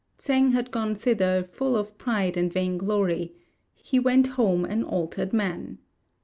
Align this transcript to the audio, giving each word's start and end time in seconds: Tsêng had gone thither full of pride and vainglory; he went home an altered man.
Tsêng 0.17 0.53
had 0.53 0.71
gone 0.71 0.95
thither 0.95 1.43
full 1.43 1.75
of 1.75 1.95
pride 1.99 2.35
and 2.35 2.51
vainglory; 2.51 3.35
he 3.75 3.99
went 3.99 4.29
home 4.29 4.65
an 4.65 4.83
altered 4.83 5.31
man. 5.31 5.77